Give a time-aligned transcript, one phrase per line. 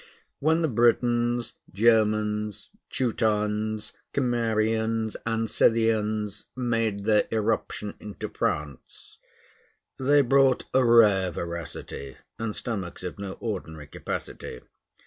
[0.39, 9.19] When the Britons, Germans, Teutons, Cimmerians, and Scythians made their irruption into France,
[9.99, 14.61] they brought a rare voracity, and stomachs of no ordinary capacity.